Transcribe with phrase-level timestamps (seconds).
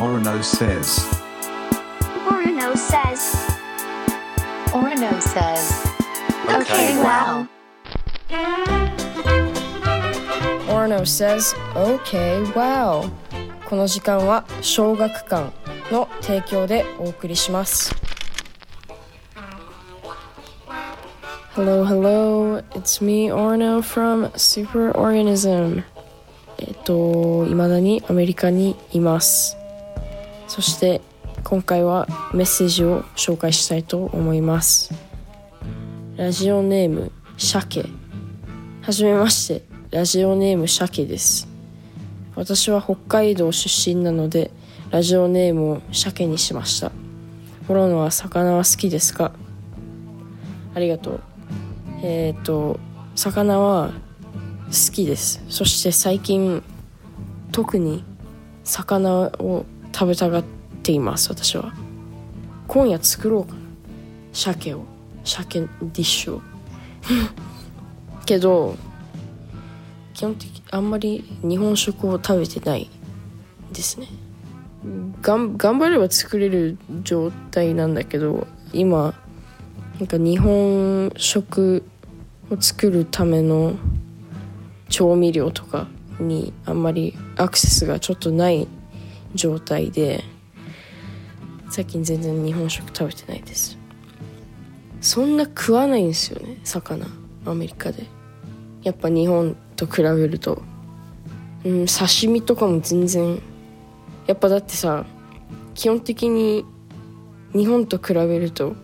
[0.00, 1.04] Orono says.
[2.26, 3.36] Orono says.
[4.72, 5.90] Orono says.
[6.48, 7.46] Okay, wow.
[10.68, 13.10] Orno says, OK, wow.
[13.68, 15.52] この時間は小学館
[15.92, 17.94] の提供でお送りします。
[21.54, 22.64] Hello, hello.
[22.70, 25.84] It's me, Orno from Superorganism.
[26.56, 29.59] えっと、未だにアメリカにいます。
[30.50, 31.00] そして
[31.44, 34.92] 今回はメッセージを紹介したいと思います。
[36.16, 37.84] ラジオネーム、鮭。
[38.82, 41.46] はじめまして、ラジオネーム鮭です。
[42.34, 44.50] 私は北海道出身なので、
[44.90, 46.90] ラジオネームを鮭にしました。
[47.68, 49.30] フォロノは魚は好きですか？
[50.74, 51.20] ありがとう。
[52.02, 52.80] えっ、と、
[53.14, 53.92] 魚は
[54.66, 55.44] 好きです。
[55.48, 56.64] そして最近、
[57.52, 58.02] 特に
[58.64, 60.44] 魚を食べたがっ
[60.82, 61.72] ています、私は。
[62.68, 63.60] 今夜作ろうかな。
[64.32, 64.84] 鮭を。
[65.24, 66.42] 鮭ディッシュを。
[68.26, 68.76] けど、
[70.20, 72.90] 基本的あんまり日本食を食べてない
[73.72, 74.06] ですね
[75.22, 79.14] 頑張れば作れる状態なんだけど今
[79.98, 81.84] なんか日本食
[82.50, 83.76] を作るための
[84.90, 85.86] 調味料とか
[86.18, 88.68] にあんまりアクセスがちょっとない
[89.34, 90.24] 状態で
[91.70, 93.78] 最近全然日本食食べてないです。
[95.00, 97.06] そんな食わないんですよね魚。
[97.46, 98.04] アメリカで。
[98.82, 100.62] やっぱ日本と比べると。
[101.64, 103.40] うん刺身とかも全然。
[104.26, 105.06] やっぱだってさ
[105.74, 106.64] 基本的に
[107.52, 108.74] 日本と比べると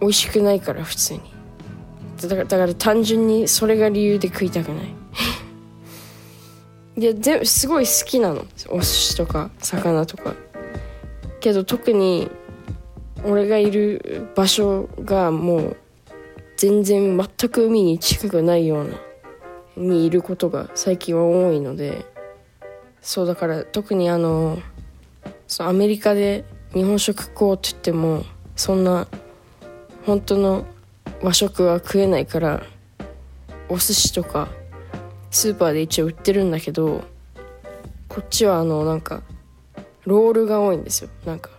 [0.00, 1.20] 美味しくないから普通に。
[2.22, 5.03] だからだから単純にそれが理由で食いたくない。
[6.96, 8.44] いやですごい好きなの。
[8.68, 10.34] お寿司とか魚とか。
[11.40, 12.30] けど特に
[13.24, 15.76] 俺がいる場所がもう
[16.56, 18.94] 全然全く海に近くないような
[19.76, 22.06] にいることが最近は多いので。
[23.04, 24.58] そうだから特にあの
[25.46, 28.24] そうアメリカで日本食食おうって言っても
[28.56, 29.06] そんな
[30.06, 30.66] 本当の
[31.22, 32.62] 和食は食えないから
[33.68, 34.48] お寿司とか
[35.34, 37.02] スーパーで一応売ってるんだけど
[38.08, 39.22] こっちはあのなんか
[40.04, 41.10] ロールが多いんですよ。
[41.26, 41.50] なんか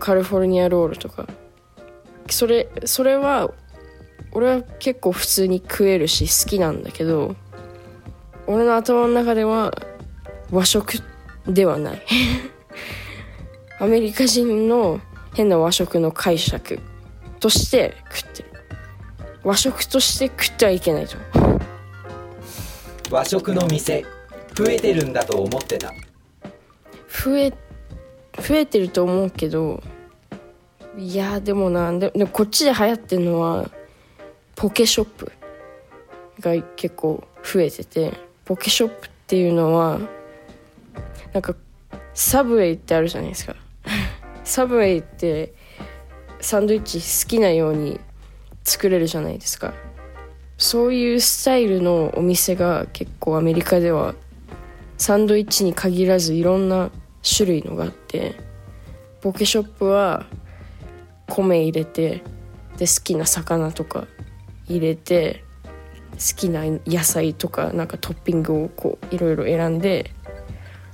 [0.00, 1.26] カリフォルニアロールとか。
[2.28, 3.52] それそれは
[4.32, 7.36] 俺は結構普通に食えるし好きなんだけど
[8.46, 9.72] 俺の頭の中では
[10.50, 11.00] 和食
[11.46, 12.02] ではない。
[13.78, 15.00] アメリカ人の
[15.34, 16.80] 変な和食の解釈
[17.38, 18.48] として食ってる。
[19.44, 21.47] 和食として食ってはいけないと。
[23.10, 24.04] 和食の店
[24.54, 25.92] 増えてるんだと思ってた。
[27.08, 27.52] 増え
[28.40, 29.82] 増えてると思うけど
[30.96, 33.70] いやでもなででもこっちで流行ってるのは
[34.54, 35.32] ポケショップ
[36.40, 38.12] が結構増えてて
[38.44, 40.00] ポケショップっていうのは
[41.32, 41.54] なんか
[42.14, 43.54] サブウェイってあるじゃないですか。
[44.42, 45.52] サブウェイって
[46.40, 48.00] サンドイッチ好きなように
[48.64, 49.72] 作れるじゃないですか。
[50.58, 54.16] そういうスタイルのお店が結構アメリカでは
[54.98, 56.90] サンドイッチに限らずいろんな
[57.22, 58.34] 種類のがあって
[59.20, 60.26] ポケショップは
[61.28, 62.24] 米入れて
[62.76, 64.08] で好きな魚とか
[64.66, 65.44] 入れて
[66.12, 70.10] 好きな野菜とかなんかトッピングをこういろいろ選んで